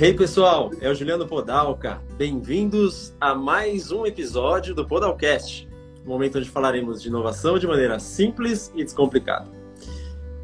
[0.00, 2.00] Hey pessoal, é o Juliano Podalca.
[2.16, 5.68] Bem-vindos a mais um episódio do Podalcast,
[6.06, 9.48] um momento onde falaremos de inovação de maneira simples e descomplicada.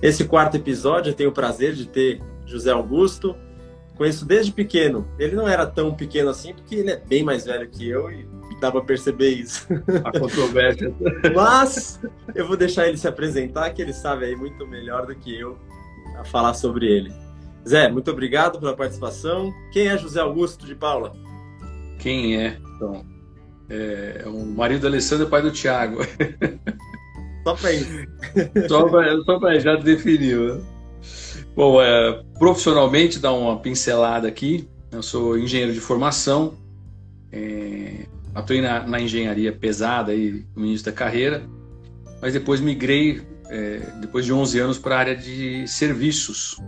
[0.02, 3.36] Esse quarto episódio eu tenho o prazer de ter José Augusto.
[3.96, 5.06] Conheço desde pequeno.
[5.20, 8.26] Ele não era tão pequeno assim, porque ele é bem mais velho que eu e
[8.60, 9.68] dá para perceber isso.
[10.02, 10.92] A controvérsia.
[11.32, 12.00] Mas
[12.34, 15.56] eu vou deixar ele se apresentar, que ele sabe aí muito melhor do que eu
[16.18, 17.23] a falar sobre ele.
[17.66, 19.52] Zé, muito obrigado pela participação.
[19.72, 21.12] Quem é José Augusto de Paula?
[21.98, 22.58] Quem é?
[22.76, 23.04] Então,
[23.68, 25.98] é, é o marido do Alessandro e pai do Tiago.
[27.44, 27.90] Só para isso.
[29.24, 30.62] Só para já definiu.
[31.56, 34.68] Bom, é, profissionalmente, dar uma pincelada aqui.
[34.90, 36.54] Eu sou engenheiro de formação,
[37.32, 41.42] é, atuei na, na, engenharia pesada aí no início da carreira,
[42.22, 46.60] mas depois migrei, é, depois de 11 anos, para a área de serviços,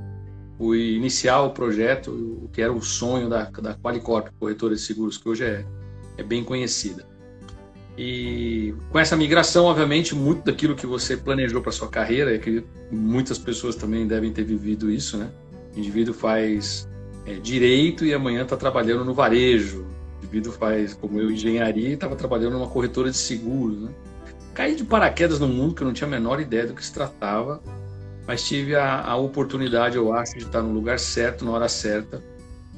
[0.59, 5.19] fui iniciar o projeto, o que era o sonho da, da Qualicorp, corretora de seguros,
[5.19, 5.65] que hoje é,
[6.17, 7.05] é bem conhecida.
[7.99, 12.65] E com essa migração, obviamente, muito daquilo que você planejou para sua carreira, e que
[12.91, 15.31] muitas pessoas também devem ter vivido isso, né?
[15.75, 16.89] O indivíduo faz
[17.25, 19.83] é, direito e amanhã está trabalhando no varejo.
[19.83, 23.91] O indivíduo faz, como eu, engenharia e estava trabalhando numa corretora de seguros, né?
[24.53, 26.93] Caí de paraquedas no mundo que eu não tinha a menor ideia do que se
[26.93, 27.63] tratava
[28.27, 32.23] mas tive a, a oportunidade, eu acho, de estar no lugar certo, na hora certa.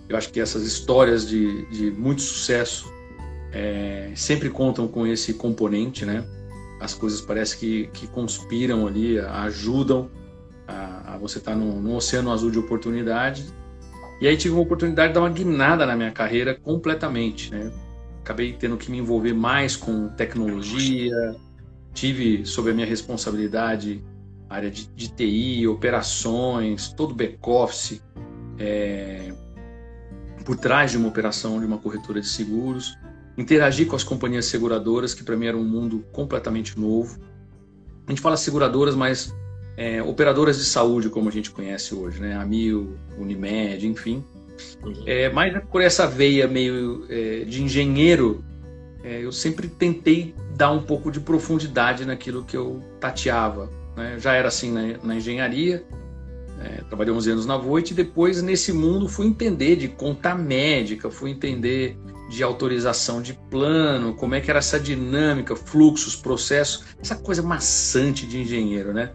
[0.09, 2.93] Eu acho que essas histórias de, de muito sucesso
[3.53, 6.25] é, sempre contam com esse componente, né?
[6.81, 10.11] As coisas parece que, que conspiram ali, ajudam
[10.67, 13.47] a, a você estar num, num oceano azul de oportunidade.
[14.21, 17.73] E aí tive uma oportunidade de dar uma guinada na minha carreira completamente, né?
[18.21, 21.35] Acabei tendo que me envolver mais com tecnologia,
[21.95, 24.03] tive sob a minha responsabilidade
[24.49, 28.03] área de, de TI, operações, todo back-office,
[28.59, 29.33] é,
[30.45, 32.97] por trás de uma operação de uma corretora de seguros,
[33.37, 37.19] interagir com as companhias seguradoras, que para mim era um mundo completamente novo.
[38.07, 39.35] A gente fala seguradoras, mas
[39.77, 42.35] é, operadoras de saúde, como a gente conhece hoje, né?
[42.35, 44.25] Amil, Unimed, enfim.
[44.83, 45.05] Uhum.
[45.07, 48.45] É, mas por essa veia meio é, de engenheiro,
[49.05, 53.70] é, eu sempre tentei dar um pouco de profundidade naquilo que eu tateava.
[53.98, 54.17] Né?
[54.19, 55.85] Já era assim na, na engenharia,
[56.61, 61.11] é, trabalhei 11 anos na Voit e depois nesse mundo fui entender de conta médica,
[61.11, 61.98] fui entender
[62.31, 68.25] de autorização de plano, como é que era essa dinâmica, fluxos, processos, essa coisa maçante
[68.25, 69.11] de engenheiro, né?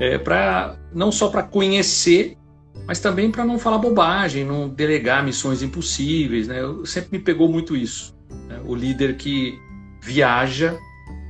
[0.00, 2.36] É, para não só para conhecer,
[2.86, 6.60] mas também para não falar bobagem, não delegar missões impossíveis, né?
[6.60, 8.16] Eu, sempre me pegou muito isso.
[8.48, 8.60] Né?
[8.64, 9.58] O líder que
[10.00, 10.78] viaja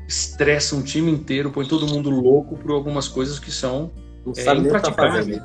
[0.08, 3.92] estressa um time inteiro, põe todo mundo louco por algumas coisas que são
[4.24, 5.42] não é, sabe nem o que tá fazendo.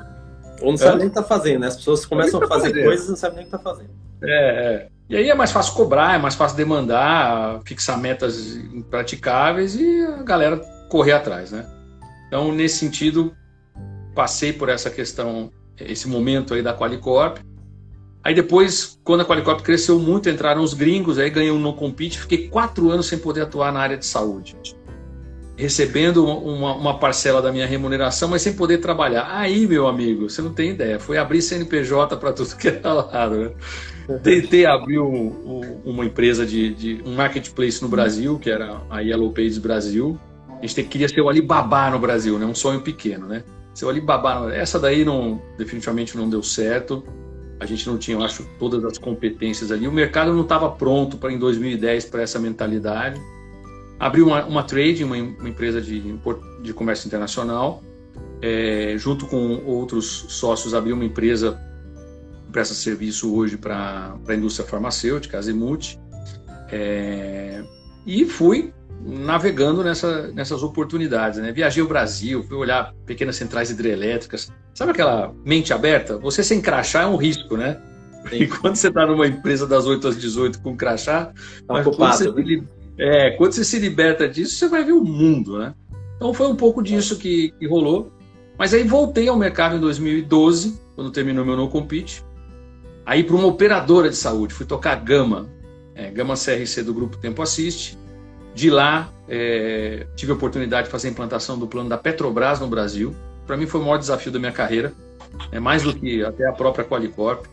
[0.62, 1.66] Ou não sabe nem o que tá fazendo, né?
[1.66, 2.84] As pessoas começam a fazer fazendo.
[2.84, 3.90] coisas e não sabem nem o que tá fazendo.
[4.22, 4.88] É, é.
[5.10, 10.22] E aí é mais fácil cobrar, é mais fácil demandar, fixar metas impraticáveis e a
[10.22, 10.56] galera
[10.88, 11.66] correr atrás, né?
[12.26, 13.36] Então, nesse sentido,
[14.14, 17.38] passei por essa questão, esse momento aí da Qualicorp,
[18.24, 22.18] Aí depois, quando a Qualicorp cresceu muito, entraram os gringos, aí ganhei um no compete,
[22.18, 24.56] fiquei quatro anos sem poder atuar na área de saúde.
[25.56, 29.28] Recebendo uma, uma, parcela da minha remuneração, mas sem poder trabalhar.
[29.30, 33.36] Aí, meu amigo, você não tem ideia, foi abrir CNPJ para tudo que era lado.
[33.36, 33.50] Né?
[34.22, 39.00] Tentei abrir um, um, uma empresa de, de, um marketplace no Brasil, que era a
[39.00, 40.18] Yellow Pages Brasil.
[40.60, 42.46] A gente queria ser o Alibaba no Brasil, né?
[42.46, 43.44] um sonho pequeno, né?
[43.74, 44.52] Ser o Alibaba.
[44.52, 47.04] Essa daí não, definitivamente não deu certo
[47.60, 49.86] a gente não tinha, eu acho, todas as competências ali.
[49.86, 53.20] O mercado não estava pronto para em 2010 para essa mentalidade.
[53.98, 56.00] Abri uma, uma trade, uma, uma empresa de,
[56.62, 57.82] de comércio internacional,
[58.42, 61.58] é, junto com outros sócios, abri uma empresa
[62.52, 65.42] presta serviço hoje para a indústria farmacêutica, a
[66.70, 67.64] é,
[68.06, 68.73] e fui
[69.04, 71.38] navegando nessa, nessas oportunidades.
[71.38, 71.52] Né?
[71.52, 74.50] Viajei o Brasil, fui olhar pequenas centrais hidrelétricas.
[74.72, 76.18] Sabe aquela mente aberta?
[76.18, 77.80] Você sem crachá é um risco, né?
[78.28, 78.36] Sim.
[78.36, 81.34] E quando você está numa empresa das 8 às 18 com crachá, tá
[81.68, 82.64] mas quando, você né?
[82.98, 85.74] é, quando você se liberta disso, você vai ver o mundo, né?
[86.16, 88.10] Então foi um pouco disso que, que rolou.
[88.58, 92.24] Mas aí voltei ao mercado em 2012, quando terminou meu no compete.
[93.04, 95.50] Aí para uma operadora de saúde, fui tocar Gama,
[95.94, 97.98] é, Gama CRC do Grupo Tempo Assiste.
[98.54, 102.68] De lá, é, tive a oportunidade de fazer a implantação do plano da Petrobras no
[102.68, 103.14] Brasil.
[103.46, 104.92] Para mim foi o maior desafio da minha carreira,
[105.50, 107.46] é mais do que até a própria Qualicorp.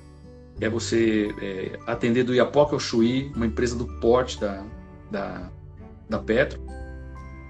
[0.60, 4.64] É você é, atender do Iapoca ao Chuí, uma empresa do porte da,
[5.10, 5.50] da,
[6.08, 6.62] da Petro.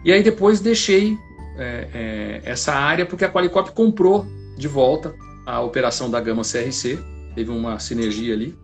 [0.06, 1.18] E aí depois deixei
[1.58, 4.26] é, é essa área porque a Qualicorp comprou
[4.58, 5.14] de volta
[5.46, 7.00] a operação da Gama CRC
[7.36, 8.58] teve uma sinergia ali.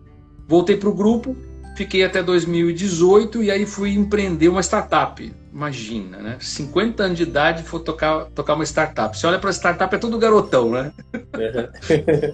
[0.46, 1.36] Voltei para o grupo,
[1.78, 5.32] fiquei até 2018 e aí fui empreender uma startup.
[5.52, 6.36] Imagina, né?
[6.40, 9.16] 50 anos de idade for tocar, tocar uma startup.
[9.16, 10.92] Você olha para a startup, é tudo garotão, né?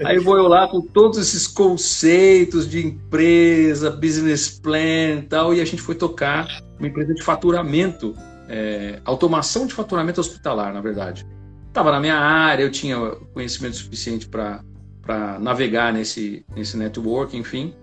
[0.03, 5.61] aí vou eu lá com todos esses conceitos de empresa, business plan e tal, e
[5.61, 6.49] a gente foi tocar
[6.79, 8.17] uma empresa de faturamento,
[8.49, 11.27] é, automação de faturamento hospitalar, na verdade.
[11.69, 12.97] Estava na minha área, eu tinha
[13.35, 17.75] conhecimento suficiente para navegar nesse, nesse network, enfim.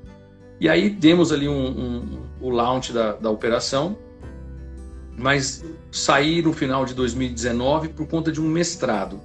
[0.62, 3.98] E aí demos ali um, um, o launch da, da operação,
[5.18, 9.20] mas saí no final de 2019 por conta de um mestrado.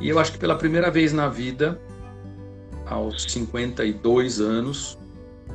[0.00, 1.80] E eu acho que pela primeira vez na vida,
[2.86, 4.96] aos 52 anos,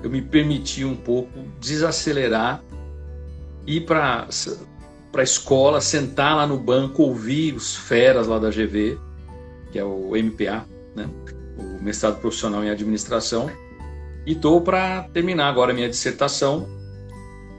[0.03, 2.61] eu me permiti um pouco desacelerar,
[3.65, 8.99] ir para a escola, sentar lá no banco, ouvir os feras lá da GV,
[9.71, 11.09] que é o MPA, né?
[11.57, 13.49] o mestrado profissional em administração,
[14.25, 16.67] e estou para terminar agora a minha dissertação.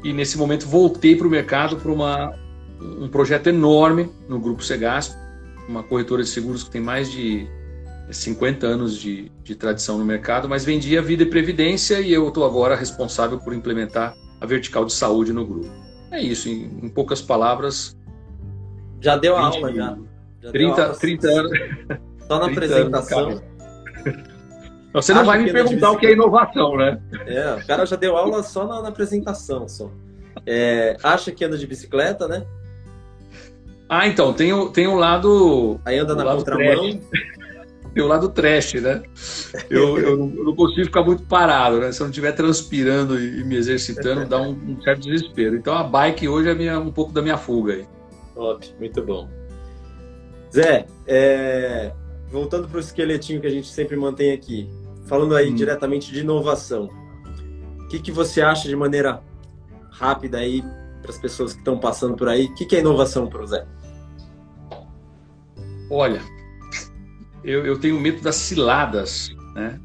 [0.03, 2.37] E nesse momento voltei para o mercado para
[2.81, 5.17] um projeto enorme no Grupo Segasp,
[5.69, 7.47] uma corretora de seguros que tem mais de
[8.11, 12.45] 50 anos de, de tradição no mercado, mas vendia vida e previdência e eu estou
[12.45, 15.71] agora responsável por implementar a vertical de saúde no grupo.
[16.11, 17.97] É isso, em, em poucas palavras.
[19.01, 19.97] Já deu a aula, já.
[20.43, 21.59] já 30, aula, 30 anos.
[22.29, 23.29] Só na apresentação.
[23.31, 23.43] Anos,
[24.95, 27.01] Você não vai me perguntar o que é inovação, né?
[27.27, 29.69] É, o cara já deu aula só na, na apresentação.
[29.69, 29.91] Só.
[30.47, 32.47] É, acha que anda de bicicleta, né?
[33.89, 35.81] Ah, então, tem o, tem o lado.
[35.85, 37.01] Aí anda na contramão
[37.95, 39.03] tem o lado trash, né?
[39.71, 41.93] Eu, eu, não, eu, não, consigo ficar muito parado, né?
[41.93, 45.57] Se eu não estiver transpirando e me exercitando, dá um, um, certo desespero.
[45.57, 47.87] Então a bike hoje é minha, um pouco da minha fuga aí.
[48.35, 49.29] Top, muito bom.
[50.53, 51.93] Zé, é...
[52.31, 54.69] voltando para o esqueletinho que a gente sempre mantém aqui,
[55.05, 55.55] falando aí hum.
[55.55, 56.89] diretamente de inovação,
[57.81, 59.23] o que, que você acha de maneira
[59.91, 60.63] rápida aí
[61.01, 62.47] para as pessoas que estão passando por aí?
[62.47, 63.67] O que, que é inovação para o Zé?
[65.91, 66.23] Olha,
[67.45, 69.79] eu, eu tenho medo das ciladas, né?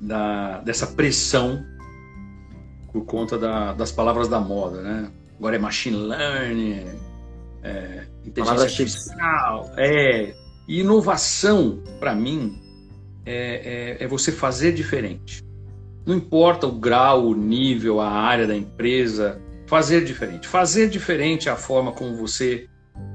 [0.00, 1.64] Da, dessa pressão
[2.92, 5.10] por conta da, das palavras da moda, né?
[5.38, 6.84] Agora é machine learning,
[7.62, 10.34] é, inteligência artificial, é,
[10.68, 12.60] inovação, para mim,
[13.28, 15.44] é, é, é, você fazer diferente.
[16.06, 20.48] Não importa o grau, o nível, a área da empresa, fazer diferente.
[20.48, 22.66] Fazer diferente a forma como você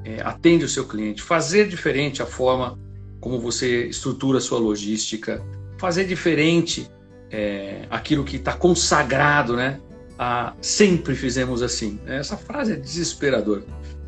[0.05, 2.77] é, atende o seu cliente, fazer diferente a forma
[3.19, 5.43] como você estrutura a sua logística,
[5.79, 6.87] fazer diferente
[7.31, 9.79] é, aquilo que está consagrado, né?
[10.19, 11.99] A, sempre fizemos assim.
[12.05, 13.63] Essa frase é desesperadora.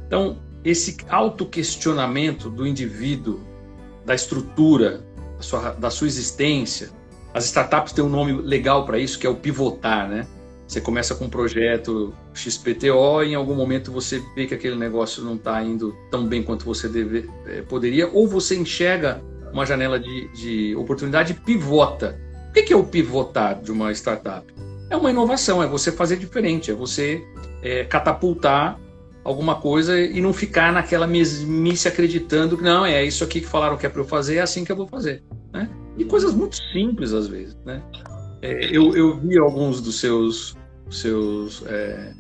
[0.05, 3.39] Então, esse autoquestionamento do indivíduo,
[4.05, 5.03] da estrutura,
[5.45, 6.89] sua, da sua existência,
[7.33, 10.27] as startups têm um nome legal para isso, que é o pivotar, né?
[10.67, 15.23] Você começa com um projeto XPTO e em algum momento você vê que aquele negócio
[15.23, 19.21] não está indo tão bem quanto você deve, é, poderia, ou você enxerga
[19.53, 22.19] uma janela de, de oportunidade e pivota.
[22.49, 24.45] O que é o pivotar de uma startup?
[24.89, 27.23] É uma inovação, é você fazer diferente, é você
[27.61, 28.79] é, catapultar
[29.25, 33.75] alguma coisa e não ficar naquela mesmice acreditando que não, é isso aqui que falaram
[33.75, 35.23] que é para eu fazer, é assim que eu vou fazer.
[35.51, 35.67] Né?
[35.97, 37.57] E coisas muito simples às vezes.
[37.65, 37.81] Né?
[38.43, 40.55] É, eu, eu vi alguns dos seus,
[40.91, 42.13] seus é,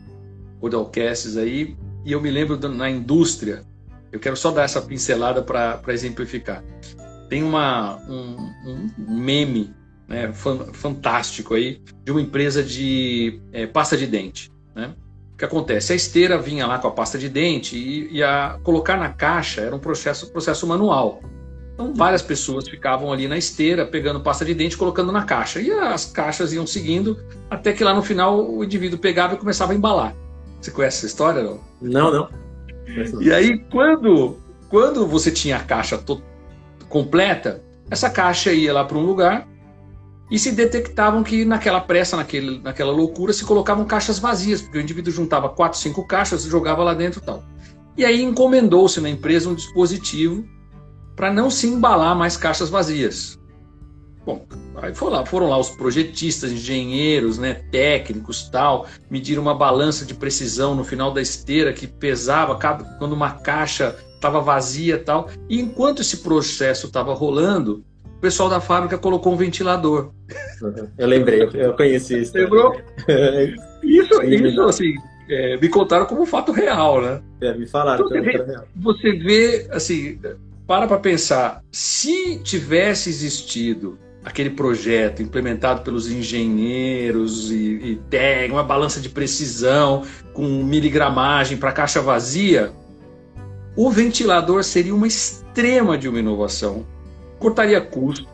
[0.59, 3.61] podcasts aí e eu me lembro na indústria.
[4.11, 6.63] Eu quero só dar essa pincelada para exemplificar.
[7.29, 8.35] Tem uma, um,
[9.07, 9.71] um meme
[10.07, 10.31] né,
[10.73, 14.51] fantástico aí de uma empresa de é, pasta de dente.
[14.75, 14.95] Né?
[15.35, 15.91] O que acontece?
[15.91, 19.59] A esteira vinha lá com a pasta de dente e, e a colocar na caixa
[19.59, 21.19] era um processo, processo manual.
[21.73, 25.59] Então, várias pessoas ficavam ali na esteira, pegando pasta de dente, colocando na caixa.
[25.59, 29.73] E as caixas iam seguindo, até que lá no final o indivíduo pegava e começava
[29.73, 30.15] a embalar.
[30.61, 31.59] Você conhece essa história, não?
[31.81, 32.29] Não, não.
[33.19, 34.37] E aí, quando,
[34.69, 36.01] quando você tinha a caixa
[36.87, 37.61] completa,
[37.91, 39.45] essa caixa ia lá para um lugar
[40.29, 44.81] e se detectavam que naquela pressa, naquele, naquela loucura, se colocavam caixas vazias, porque o
[44.81, 47.43] indivíduo juntava quatro, cinco caixas jogava lá dentro e tal.
[47.97, 50.43] E aí encomendou-se na empresa um dispositivo
[51.15, 53.39] para não se embalar mais caixas vazias.
[54.25, 54.43] Bom,
[54.77, 60.15] aí foram lá, foram lá os projetistas, engenheiros, né, técnicos, tal, mediram uma balança de
[60.15, 65.29] precisão no final da esteira que pesava cada, quando uma caixa estava vazia, tal.
[65.47, 67.85] E enquanto esse processo estava rolando,
[68.15, 70.11] o pessoal da fábrica colocou um ventilador.
[70.97, 72.33] Eu lembrei, eu conheci isso.
[72.35, 72.79] Lembrou?
[73.83, 74.95] isso, isso assim,
[75.29, 77.21] é, me contaram como um fato real, né?
[77.41, 78.05] É, me falaram.
[78.05, 80.19] Então, você, vê, você vê, assim,
[80.65, 88.99] para para pensar, se tivesse existido aquele projeto implementado pelos engenheiros e, e uma balança
[88.99, 90.03] de precisão
[90.33, 92.71] com miligramagem para caixa vazia,
[93.75, 96.85] o ventilador seria uma extrema de uma inovação,
[97.39, 98.27] cortaria custo,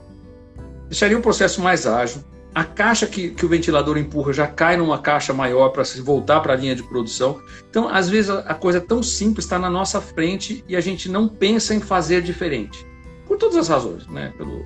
[0.87, 4.99] deixaria o processo mais ágil, a caixa que, que o ventilador empurra já cai numa
[4.99, 7.41] caixa maior para se voltar para a linha de produção.
[7.69, 11.07] Então, às vezes, a coisa é tão simples está na nossa frente e a gente
[11.07, 12.85] não pensa em fazer diferente.
[13.25, 14.33] Por todas as razões, né?
[14.37, 14.65] Pelo,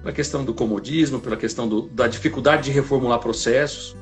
[0.00, 3.94] pela questão do comodismo, pela questão do, da dificuldade de reformular processos.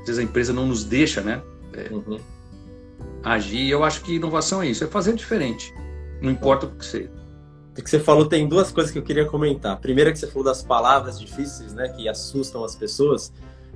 [0.00, 1.40] Às vezes a empresa não nos deixa, né?
[1.72, 2.18] É, uhum.
[3.22, 3.70] Agir.
[3.70, 5.72] Eu acho que inovação é isso, é fazer diferente.
[6.20, 7.12] Não importa o que seja.
[7.76, 9.76] O que você falou tem duas coisas que eu queria comentar.
[9.80, 13.32] Primeiro é que você falou das palavras difíceis, né, que assustam as pessoas.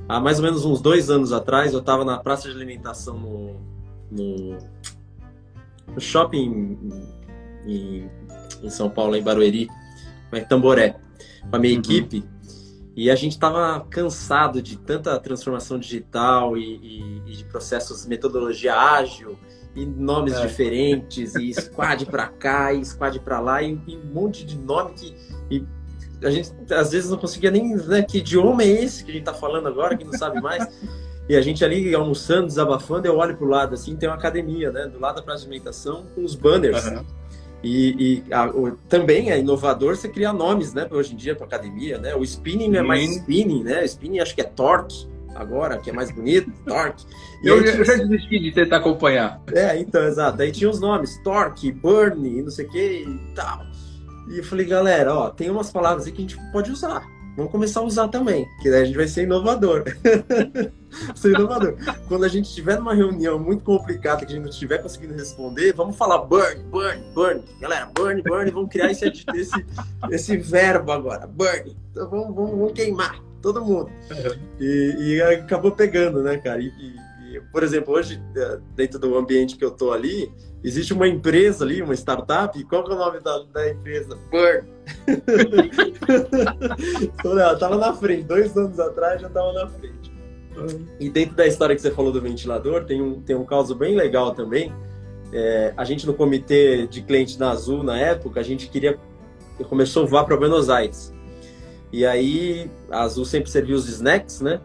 [0.09, 3.57] Há mais ou menos uns dois anos atrás, eu estava na praça de alimentação no,
[4.09, 4.59] no,
[5.93, 6.78] no shopping
[7.67, 8.09] em,
[8.62, 9.69] em, São Paulo, em Barueri,
[10.33, 10.95] em Tamboré,
[11.50, 11.81] com a minha uhum.
[11.81, 12.25] equipe.
[12.95, 18.76] E a gente estava cansado de tanta transformação digital e, e, e de processos, metodologia
[18.76, 19.37] ágil
[19.75, 20.47] e nomes é.
[20.47, 24.95] diferentes, e squad para cá, e squad para lá, e, e, um monte de nome
[24.95, 25.15] que
[25.51, 25.67] e
[26.23, 29.23] a gente às vezes não conseguia nem né, que idioma é esse que a gente
[29.23, 30.67] está falando agora, que não sabe mais.
[31.29, 34.73] E a gente ali almoçando, desabafando, eu olho para o lado assim, tem uma academia,
[34.73, 34.87] né?
[34.87, 36.87] Do lado da praça de alimentação, com os banners.
[36.87, 37.05] Uhum.
[37.63, 40.89] E, e a, o, também é inovador você criar nomes, né?
[40.91, 42.15] Hoje em dia para academia, né?
[42.15, 43.83] O spinning é mais spinning, né?
[43.83, 47.05] O spinning acho que é torque agora, que é mais bonito, Torque.
[47.43, 49.41] E eu, eu já desisti de tentar acompanhar.
[49.53, 50.43] É, então, exato.
[50.43, 53.65] Aí tinha os nomes, Torque, Burn, não sei o que e tal.
[54.29, 57.03] E eu falei, galera, ó, tem umas palavras aí que a gente pode usar.
[57.37, 59.85] Vamos começar a usar também, que daí a gente vai ser inovador.
[61.15, 61.77] ser inovador.
[62.09, 65.73] Quando a gente estiver numa reunião muito complicada que a gente não estiver conseguindo responder,
[65.73, 67.45] vamos falar burn, burn, burn.
[67.61, 69.67] Galera, burn, burn, vamos criar esse, esse,
[70.11, 71.77] esse verbo agora, burn.
[71.93, 73.90] Então vamos, vamos, vamos queimar todo mundo.
[74.11, 74.38] Uhum.
[74.61, 76.61] E, e, acabou pegando, né, cara?
[76.61, 81.07] E, e, por exemplo, hoje, é, dentro do ambiente que eu tô ali, existe uma
[81.07, 84.18] empresa ali, uma startup, e qual que é o nome da, da empresa?
[84.30, 84.68] Burn.
[87.02, 90.18] então, ela tava na frente, dois anos atrás já tava na frente.
[90.99, 93.95] E dentro da história que você falou do ventilador, tem um, tem um caso bem
[93.95, 94.73] legal também.
[95.33, 98.99] É, a gente no comitê de clientes da Azul, na época, a gente queria
[99.64, 101.12] começou a voar para Buenos Aires.
[101.92, 104.61] E aí, a Azul sempre serviu os snacks, né?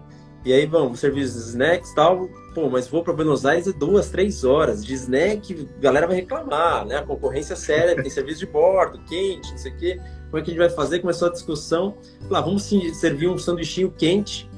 [0.45, 2.27] E aí, vamos servir os snacks e tal.
[2.53, 6.17] Pô, mas vou para Buenos Aires é duas, três horas de snack, a galera vai
[6.17, 6.97] reclamar, né?
[6.97, 10.01] A concorrência é séria, tem serviço de bordo, quente, não sei o quê.
[10.29, 10.99] Como é que a gente vai fazer?
[10.99, 11.95] Começou a discussão.
[12.29, 14.49] Lá, vamos sim, servir um sanduichinho quente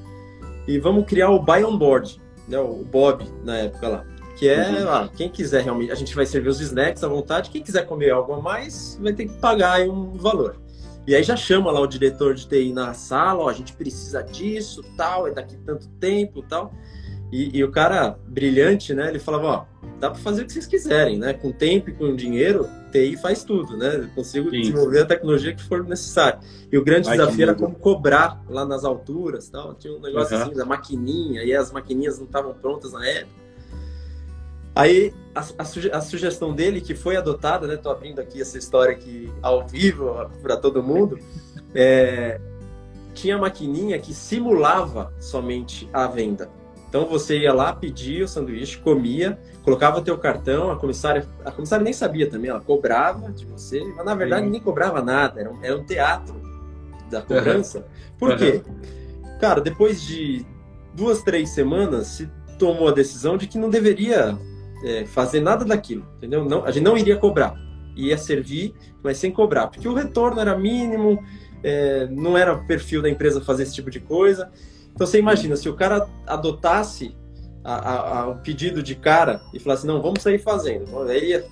[0.67, 2.59] e vamos criar o Buy On Board, né?
[2.59, 4.05] O Bob, na época lá.
[4.35, 4.89] Que é, uhum.
[4.89, 8.09] ah, quem quiser realmente, a gente vai servir os snacks à vontade, quem quiser comer
[8.09, 10.57] algo a mais, vai ter que pagar aí um valor.
[11.07, 14.23] E aí já chama lá o diretor de TI na sala, ó, a gente precisa
[14.23, 16.73] disso, tal, é daqui tanto tempo, tal.
[17.31, 19.09] E, e o cara brilhante, né?
[19.09, 19.65] Ele falava, ó,
[19.99, 21.33] dá para fazer o que vocês quiserem, né?
[21.33, 23.97] Com tempo e com dinheiro, TI faz tudo, né?
[23.97, 24.61] Eu consigo Sim.
[24.61, 26.39] desenvolver a tecnologia que for necessário.
[26.71, 29.73] E o grande Vai desafio era como cobrar lá nas alturas, tal.
[29.75, 30.43] Tinha um negócio uhum.
[30.43, 33.44] assim da maquininha, e as maquininhas não estavam prontas na época.
[34.75, 37.77] Aí a, a, suge a, sugestão dele, que foi adotada, né?
[37.77, 41.17] Tô abrindo aqui essa história aqui ao vivo para todo mundo.
[41.77, 42.39] É,
[43.13, 46.49] tinha maquininha que simulava somente a venda.
[46.87, 51.51] Então você ia lá, pedia o sanduíche, comia, colocava o teu cartão, a comissária, a
[51.51, 54.51] comissária nem sabia também, ela cobrava de você, mas na verdade Sim.
[54.51, 56.41] nem cobrava nada, era um, era um teatro
[57.09, 57.79] da cobrança.
[57.79, 57.83] Uhum.
[58.17, 58.37] Por uhum.
[58.37, 58.61] quê?
[59.41, 60.45] Cara, depois de
[60.93, 64.37] duas, três semanas, se tomou a decisão de que não deveria
[64.85, 66.45] é, fazer nada daquilo, entendeu?
[66.45, 67.55] Não, a gente não iria cobrar,
[67.95, 71.23] ia servir, mas sem cobrar, porque o retorno era mínimo,
[71.63, 74.51] é, não era perfil da empresa fazer esse tipo de coisa.
[74.93, 77.17] Então você imagina, se o cara adotasse
[78.29, 81.01] o pedido de cara e falasse, não, vamos sair fazendo.
[81.09, 81.43] Aí ia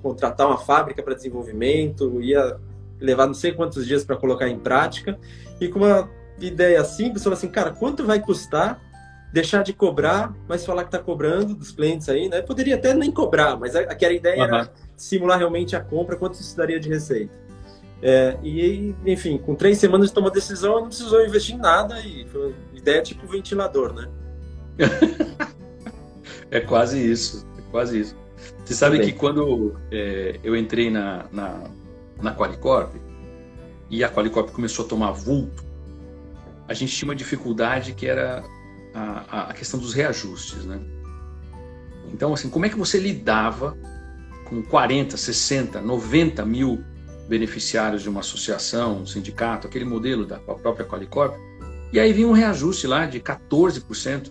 [0.00, 2.56] contratar uma fábrica para desenvolvimento, ia
[3.00, 5.18] levar não sei quantos dias para colocar em prática,
[5.60, 8.80] e com uma ideia simples, você fala assim, cara, quanto vai custar
[9.36, 12.40] deixar de cobrar, mas falar que está cobrando dos clientes aí, né?
[12.40, 14.44] Poderia até nem cobrar, mas aquela ideia uhum.
[14.44, 17.34] era simular realmente a compra, quanto isso daria de receita.
[18.02, 22.26] É, e, enfim, com três semanas de tomar decisão, não precisou investir em nada e
[22.28, 24.08] foi uma ideia tipo ventilador, né?
[26.50, 28.16] é quase isso, é quase isso.
[28.64, 29.12] Você sabe Também.
[29.12, 31.64] que quando é, eu entrei na, na,
[32.22, 32.94] na Qualicorp
[33.90, 35.62] e a Qualicorp começou a tomar vulto,
[36.66, 38.42] a gente tinha uma dificuldade que era
[38.96, 40.80] a, a questão dos reajustes, né?
[42.12, 43.76] Então, assim, como é que você lidava
[44.46, 46.82] com 40, 60, 90 mil
[47.28, 51.34] beneficiários de uma associação, um sindicato, aquele modelo da própria Qualicorp.
[51.92, 54.30] E aí vinha um reajuste lá de 14%.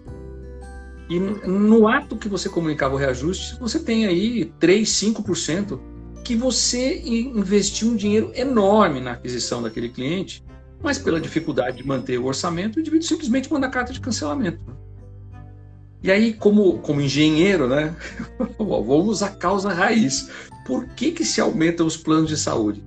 [1.09, 5.79] E no ato que você comunicava o reajuste, você tem aí 3, 5%
[6.23, 10.43] que você investiu um dinheiro enorme na aquisição daquele cliente,
[10.85, 14.59] mas pela dificuldade de manter o orçamento, o indivíduo simplesmente manda carta de cancelamento.
[16.03, 17.95] E aí, como, como engenheiro, né,
[18.59, 20.29] vamos à causa raiz.
[20.63, 22.83] Por que, que se aumentam os planos de saúde?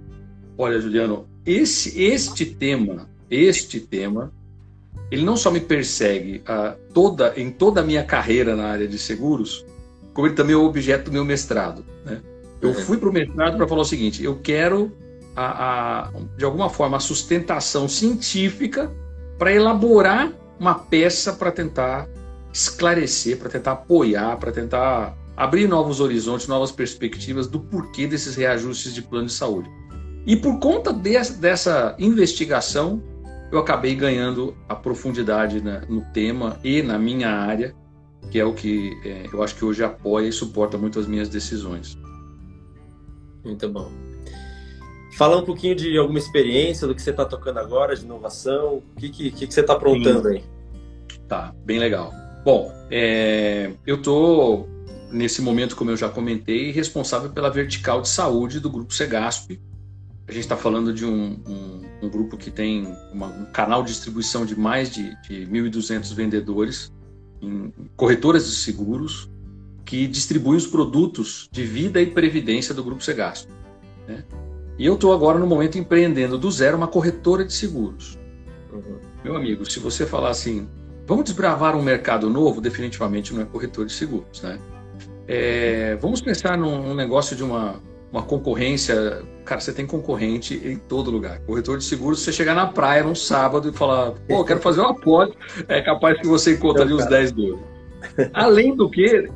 [0.56, 4.32] Olha, Juliano, esse, este tema, este tema,
[5.10, 8.98] ele não só me persegue a, toda, em toda a minha carreira na área de
[8.98, 9.66] seguros,
[10.14, 11.84] como ele também é o objeto do meu mestrado.
[12.04, 12.20] Né?
[12.62, 14.92] Eu fui para o mestrado para falar o seguinte: eu quero,
[15.38, 18.92] a, a, de alguma forma, a sustentação científica
[19.38, 22.08] para elaborar uma peça para tentar
[22.52, 28.92] esclarecer, para tentar apoiar, para tentar abrir novos horizontes, novas perspectivas do porquê desses reajustes
[28.92, 29.70] de plano de saúde.
[30.26, 33.00] E por conta dessa investigação,
[33.52, 37.74] eu acabei ganhando a profundidade no tema e na minha área,
[38.32, 41.28] que é o que é, eu acho que hoje apoia e suporta muito as minhas
[41.28, 41.96] decisões.
[43.44, 44.07] Muito bom.
[45.18, 49.00] Fala um pouquinho de alguma experiência, do que você está tocando agora, de inovação, o
[49.00, 50.44] que, que, que você está aprontando aí?
[51.26, 52.14] Tá, bem legal.
[52.44, 54.68] Bom, é, eu estou,
[55.10, 59.58] nesse momento, como eu já comentei, responsável pela vertical de saúde do Grupo Segasp.
[60.28, 63.88] A gente está falando de um, um, um, grupo que tem uma, um canal de
[63.88, 66.92] distribuição de mais de, de 1.200 vendedores
[67.42, 69.28] em corretoras de seguros,
[69.84, 73.48] que distribui os produtos de vida e previdência do Grupo Segasp.
[74.06, 74.22] Né?
[74.78, 78.16] E eu estou agora no momento empreendendo do zero uma corretora de seguros.
[78.72, 78.98] Uhum.
[79.24, 80.68] Meu amigo, se você falar assim,
[81.04, 84.58] vamos desbravar um mercado novo, definitivamente não é corretor de seguros, né?
[85.26, 87.80] É, vamos pensar num, num, negócio de uma,
[88.12, 89.22] uma concorrência.
[89.44, 91.40] Cara, você tem concorrente em todo lugar.
[91.40, 94.92] Corretor de seguros, você chegar na praia num sábado e falar, pô, quero fazer uma
[94.92, 95.34] aposta,
[95.66, 97.58] é capaz que você encontre ali uns 10, 12.
[98.32, 99.28] Além do que,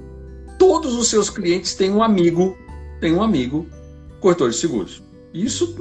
[0.59, 2.57] todos os seus clientes têm um amigo,
[3.01, 3.67] tem um amigo
[4.21, 5.03] corretor de seguros.
[5.33, 5.77] Isso,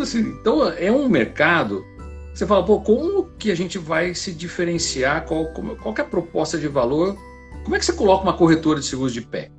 [0.00, 1.84] assim, então é um mercado.
[2.34, 5.24] Você fala, pô, como que a gente vai se diferenciar?
[5.26, 7.16] Qual, qual é a proposta de valor?
[7.62, 9.50] Como é que você coloca uma corretora de seguros de pé?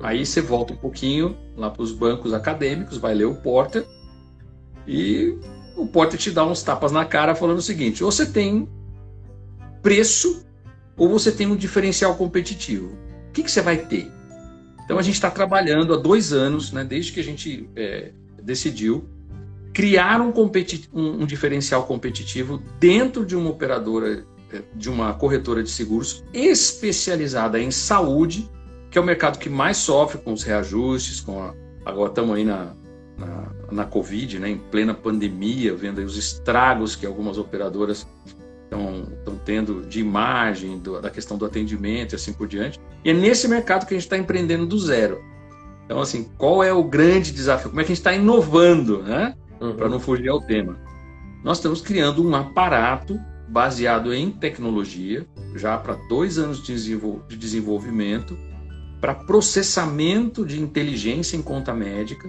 [0.00, 3.86] Aí você volta um pouquinho lá para os bancos acadêmicos, vai ler o Porter
[4.86, 5.38] e
[5.76, 8.68] o Porter te dá uns tapas na cara falando o seguinte: ou você tem
[9.80, 10.44] preço
[10.96, 14.10] ou você tem um diferencial competitivo que, que você vai ter?
[14.84, 18.12] Então a gente está trabalhando há dois anos, né, desde que a gente é,
[18.44, 19.08] decidiu
[19.72, 20.32] criar um,
[20.92, 27.60] um, um, diferencial competitivo dentro de uma operadora, é, de uma corretora de seguros especializada
[27.60, 28.48] em saúde,
[28.90, 31.54] que é o mercado que mais sofre com os reajustes, com a,
[31.84, 32.72] agora estamos aí na,
[33.18, 38.06] na, na Covid, né, em plena pandemia, vendo os estragos que algumas operadoras
[38.64, 42.78] estão tendo de imagem, do, da questão do atendimento e assim por diante.
[43.04, 45.22] E é nesse mercado que a gente está empreendendo do zero.
[45.84, 47.70] Então, assim, qual é o grande desafio?
[47.70, 49.34] Como é que a gente está inovando, né?
[49.60, 49.74] Uhum.
[49.74, 50.76] Para não fugir ao tema.
[51.42, 58.36] Nós estamos criando um aparato baseado em tecnologia, já para dois anos de desenvolvimento,
[59.00, 62.28] para processamento de inteligência em conta médica,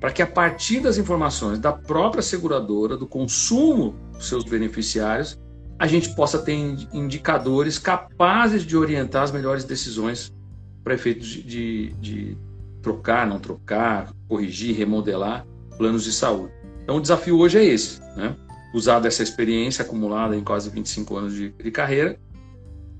[0.00, 5.38] para que a partir das informações da própria seguradora, do consumo dos seus beneficiários,
[5.78, 6.54] a gente possa ter
[6.92, 10.32] indicadores capazes de orientar as melhores decisões
[10.82, 12.38] para efeitos de, de, de,
[12.86, 15.44] trocar, não trocar, corrigir, remodelar
[15.76, 16.52] planos de saúde.
[16.84, 18.36] Então, o desafio hoje é esse, né?
[18.72, 22.16] Usar dessa experiência acumulada em quase 25 anos de, de carreira,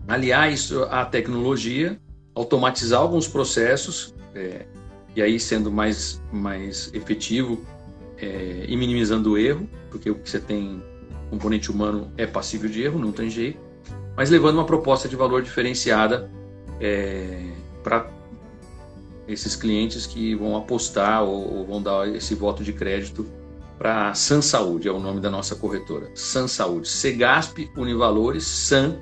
[0.08, 2.00] aliar isso à tecnologia,
[2.34, 4.66] automatizar alguns processos, é,
[5.14, 7.64] e aí sendo mais, mais efetivo
[8.18, 10.82] é, e minimizando o erro, porque o que você tem
[11.30, 13.60] componente humano é passível de erro, não tem jeito,
[14.16, 16.28] mas levando uma proposta de valor diferenciada
[16.80, 17.52] é,
[17.84, 18.15] para
[19.28, 23.26] esses clientes que vão apostar ou, ou, vão dar esse voto de crédito
[23.78, 26.10] para San Saúde, é o nome da nossa corretora.
[26.14, 26.88] San Saúde.
[26.88, 28.96] Segasp, Univalores, San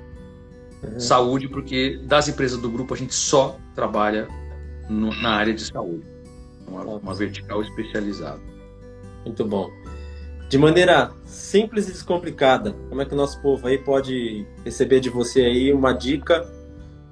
[0.83, 0.99] uhum.
[0.99, 4.27] Saúde, porque das empresas do grupo a gente só trabalha
[4.89, 6.05] no, na área de saúde.
[6.67, 8.41] Uma, uma vertical especializada.
[9.23, 9.69] Muito bom
[10.47, 12.73] de maneira simples e descomplicada.
[12.89, 16.49] Como é que o nosso povo aí pode receber de você aí uma dica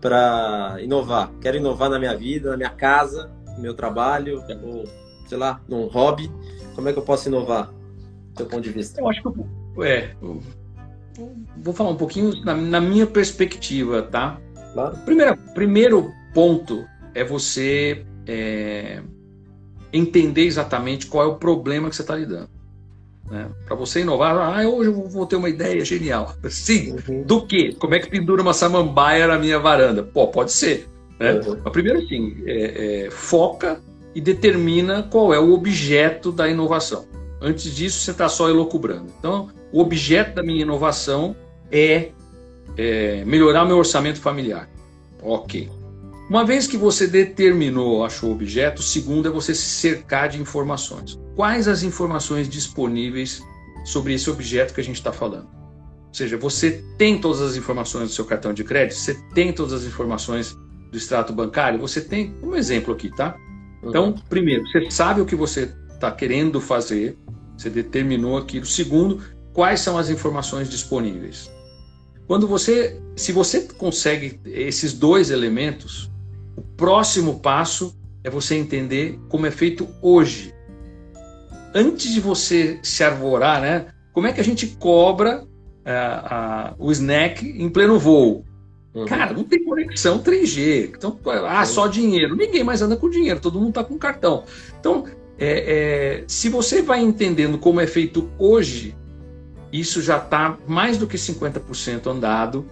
[0.04, 1.32] para inovar?
[1.40, 4.84] Quero inovar na minha vida, na minha casa, no meu trabalho, ou
[5.26, 6.30] sei lá, num hobby.
[6.76, 7.72] Como é que eu posso inovar?
[8.34, 9.00] Do seu ponto de vista.
[9.00, 10.42] Eu acho que eu, é, eu
[11.58, 14.38] vou falar um pouquinho na, na minha perspectiva, tá?
[14.74, 14.98] Claro.
[15.06, 16.86] Primeiro, primeiro ponto
[17.16, 19.02] é você é,
[19.94, 22.50] entender exatamente qual é o problema que você está lidando.
[23.34, 23.48] Né?
[23.66, 26.36] Para você inovar, ah, hoje eu vou ter uma ideia genial.
[26.52, 27.24] Sim, uhum.
[27.24, 27.74] do que?
[27.74, 30.04] Como é que pendura uma samambaia na minha varanda?
[30.04, 30.88] Pô, pode ser.
[31.20, 31.34] Né?
[31.34, 31.58] Uhum.
[31.64, 33.82] Mas primeiro, sim, é, é, foca
[34.14, 37.06] e determina qual é o objeto da inovação.
[37.42, 39.08] Antes disso, você está só elocubrando.
[39.18, 41.36] Então, o objeto da minha inovação
[41.72, 42.10] é,
[42.78, 44.70] é melhorar meu orçamento familiar.
[45.24, 45.72] Ok.
[46.30, 50.40] Uma vez que você determinou, achou o objeto, o segundo é você se cercar de
[50.42, 51.20] informações.
[51.36, 53.42] Quais as informações disponíveis
[53.84, 55.48] sobre esse objeto que a gente está falando?
[56.08, 59.74] Ou seja, você tem todas as informações do seu cartão de crédito, você tem todas
[59.74, 60.56] as informações
[60.92, 63.36] do extrato bancário, você tem um exemplo aqui, tá?
[63.84, 64.16] Então, uhum.
[64.30, 67.18] primeiro, você sabe o que você está querendo fazer,
[67.58, 68.66] você determinou aquilo.
[68.66, 71.52] Segundo, quais são as informações disponíveis?
[72.28, 76.13] Quando você, se você consegue esses dois elementos,
[76.56, 80.54] o próximo passo é você entender como é feito hoje.
[81.74, 83.88] Antes de você se arvorar, né?
[84.14, 88.46] Como é que a gente cobra uh, uh, o snack em pleno voo?
[88.94, 89.06] Uhum.
[89.06, 90.94] Cara, não tem conexão 3G.
[90.96, 92.36] Então, ah, só dinheiro.
[92.36, 94.44] Ninguém mais anda com dinheiro, todo mundo está com cartão.
[94.80, 95.06] Então,
[95.38, 98.96] é, é, se você vai entendendo como é feito hoje,
[99.72, 102.70] isso já está mais do que 50% andado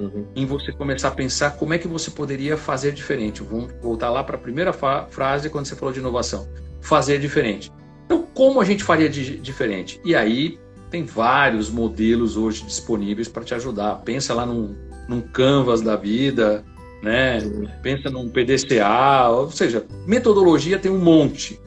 [0.00, 0.26] uhum.
[0.34, 3.42] em você começar a pensar como é que você poderia fazer diferente.
[3.42, 6.48] Vamos voltar lá para a primeira frase quando você falou de inovação.
[6.80, 7.70] Fazer diferente.
[8.06, 10.00] Então, como a gente faria de diferente?
[10.04, 10.58] E aí,
[10.90, 13.96] tem vários modelos hoje disponíveis para te ajudar.
[14.04, 14.74] Pensa lá num,
[15.08, 16.64] num Canvas da vida,
[17.02, 17.38] né?
[17.38, 17.68] Uhum.
[17.82, 21.60] Pensa num PDCA, ou seja, metodologia tem um monte.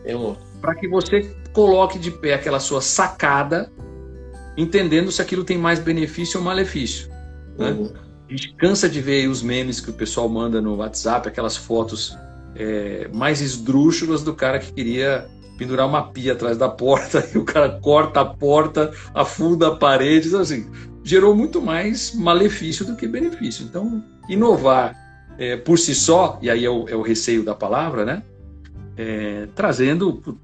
[0.61, 3.71] Para que você coloque de pé aquela sua sacada
[4.57, 7.09] entendendo se aquilo tem mais benefício ou malefício.
[7.57, 7.71] Né?
[7.71, 7.93] Uhum.
[8.27, 12.17] A gente cansa de ver os memes que o pessoal manda no WhatsApp, aquelas fotos
[12.55, 17.43] é, mais esdrúxulas do cara que queria pendurar uma pia atrás da porta e o
[17.43, 20.69] cara corta a porta, afunda a parede, então, assim,
[21.03, 23.65] gerou muito mais malefício do que benefício.
[23.65, 24.95] Então, inovar
[25.37, 28.23] é, por si só, e aí é o, é o receio da palavra, né?
[28.95, 30.37] É, trazendo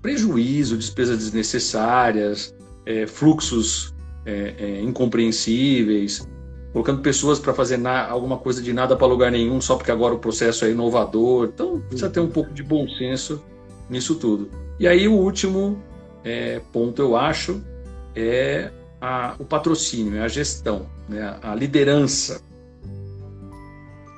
[0.00, 3.94] prejuízo, despesas desnecessárias, é, fluxos
[4.26, 6.28] é, é, incompreensíveis,
[6.74, 10.12] colocando pessoas para fazer na, alguma coisa de nada para lugar nenhum só porque agora
[10.12, 11.48] o processo é inovador.
[11.54, 13.40] Então precisa ter um pouco de bom senso
[13.88, 14.50] nisso tudo.
[14.80, 15.80] E aí o último
[16.24, 17.62] é, ponto eu acho
[18.16, 22.42] é a, o patrocínio, é a gestão, né, a liderança.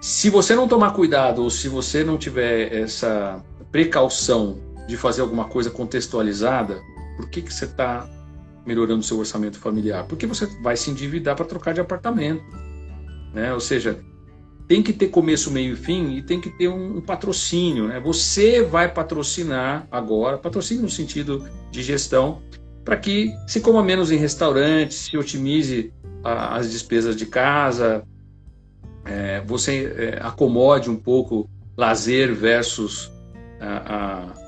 [0.01, 4.57] Se você não tomar cuidado ou se você não tiver essa precaução
[4.89, 6.81] de fazer alguma coisa contextualizada,
[7.19, 8.09] por que, que você está
[8.67, 10.05] melhorando seu orçamento familiar?
[10.07, 12.43] Porque você vai se endividar para trocar de apartamento.
[13.33, 13.53] Né?
[13.53, 13.99] Ou seja,
[14.67, 17.89] tem que ter começo, meio e fim e tem que ter um, um patrocínio.
[17.89, 18.01] Né?
[18.01, 22.43] Você vai patrocinar agora, patrocínio no sentido de gestão,
[22.85, 25.93] para que se coma menos em restaurantes, se otimize
[26.25, 28.05] a, as despesas de casa,
[29.05, 33.13] é, você é, acomode um pouco lazer versus
[33.61, 33.95] a,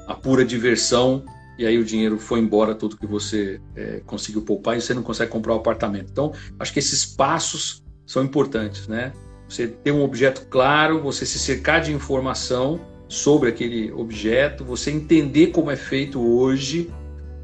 [0.08, 1.24] a, a pura diversão
[1.58, 5.02] e aí o dinheiro foi embora tudo que você é, conseguiu poupar e você não
[5.02, 6.08] consegue comprar o um apartamento.
[6.10, 9.12] Então, acho que esses passos são importantes, né?
[9.48, 15.48] Você ter um objeto claro, você se cercar de informação sobre aquele objeto, você entender
[15.48, 16.92] como é feito hoje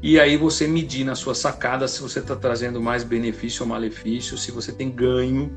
[0.01, 4.37] e aí você medir na sua sacada se você está trazendo mais benefício ou malefício,
[4.37, 5.51] se você tem ganho,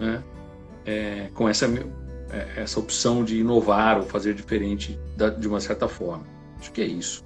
[0.00, 0.22] né?
[0.86, 1.66] É, com essa,
[2.30, 6.24] é, essa opção de inovar ou fazer diferente da, de uma certa forma.
[6.58, 7.22] Acho que é isso.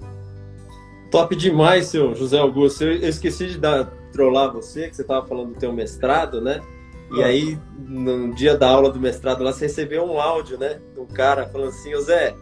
[1.13, 2.85] Top demais, seu José Augusto.
[2.85, 6.63] Eu esqueci de dar, trollar você, que você estava falando do teu mestrado, né?
[7.15, 10.81] E aí, no dia da aula do mestrado lá, você recebeu um áudio, né?
[10.97, 12.35] Um cara falando assim, José,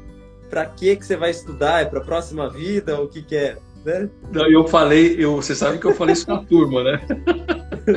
[0.48, 1.82] para que que você vai estudar?
[1.82, 3.00] É para a próxima vida?
[3.00, 3.58] O que que é?
[3.84, 4.08] Né?
[4.32, 7.00] Não, eu falei, eu, você sabe que eu falei isso na turma, né?
[7.86, 7.96] Eu,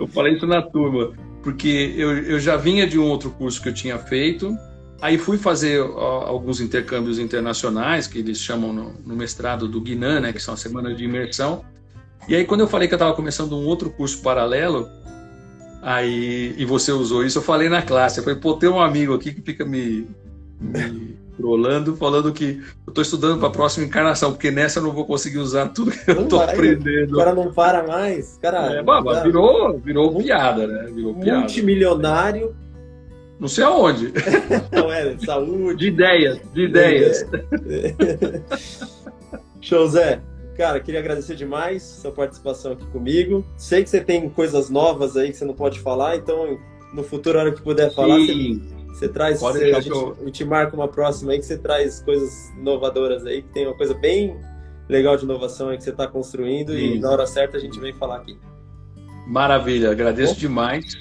[0.00, 3.68] eu falei isso na turma, porque eu, eu já vinha de um outro curso que
[3.68, 4.56] eu tinha feito,
[5.00, 10.20] Aí fui fazer ó, alguns intercâmbios internacionais, que eles chamam no, no mestrado do Guinan,
[10.20, 11.64] né, que são as semanas de imersão.
[12.28, 14.88] E aí, quando eu falei que eu estava começando um outro curso paralelo,
[15.80, 18.18] aí e você usou isso, eu falei na classe.
[18.18, 20.06] Eu falei, pô, tem um amigo aqui que fica me,
[20.60, 24.92] me trolando, falando que eu estou estudando para a próxima encarnação, porque nessa eu não
[24.92, 27.14] vou conseguir usar tudo que eu estou aprendendo.
[27.14, 28.38] O cara não para mais.
[28.42, 30.90] Cara, é, baba, virou, virou piada, né?
[30.94, 31.40] Virou piada.
[31.40, 32.54] Multimilionário
[33.40, 34.12] não sei aonde.
[34.72, 35.78] Não é, saúde.
[35.78, 37.26] De ideias, de ideias.
[39.60, 40.20] Show, Zé.
[40.56, 43.44] Cara, queria agradecer demais sua participação aqui comigo.
[43.56, 46.58] Sei que você tem coisas novas aí que você não pode falar, então
[46.92, 48.60] no futuro, a hora que puder falar, Sim.
[48.88, 52.02] Você traz, você, a, gente, eu- a gente marca uma próxima aí que você traz
[52.02, 54.36] coisas inovadoras aí, que tem uma coisa bem
[54.88, 57.00] legal de inovação aí que você está construindo e Isso.
[57.00, 58.36] na hora certa a gente vem falar aqui.
[59.28, 60.40] Maravilha, agradeço Bom.
[60.40, 60.98] demais.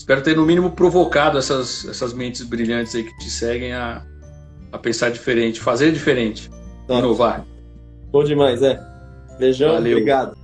[0.00, 4.02] Espero ter, no mínimo, provocado essas, essas mentes brilhantes aí que te seguem a,
[4.72, 6.50] a pensar diferente, fazer diferente,
[6.88, 7.44] inovar.
[8.10, 8.80] Bom demais, é.
[9.38, 9.98] Beijão, Valeu.
[9.98, 10.34] obrigado.